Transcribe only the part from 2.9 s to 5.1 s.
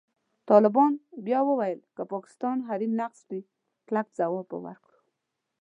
نقض کړي، کلک ځواب به ورکړي.